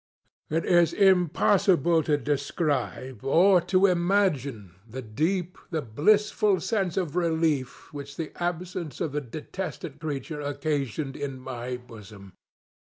It 0.49 0.65
is 0.65 0.93
impossible 0.93 2.01
to 2.09 2.17
describe, 2.17 3.23
or 3.23 3.61
to 3.69 3.85
imagine, 3.85 4.73
the 4.89 5.03
deep, 5.03 5.59
the 5.69 5.83
blissful 5.83 6.59
sense 6.59 6.97
of 6.97 7.15
relief 7.15 7.93
which 7.93 8.17
the 8.17 8.31
absence 8.41 8.99
of 8.99 9.11
the 9.11 9.21
detested 9.21 9.99
creature 9.99 10.41
occasioned 10.41 11.15
in 11.15 11.39
my 11.39 11.77
bosom. 11.77 12.33